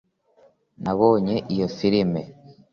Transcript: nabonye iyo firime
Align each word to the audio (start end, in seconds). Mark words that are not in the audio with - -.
nabonye 0.83 1.35
iyo 1.53 1.67
firime 1.75 2.21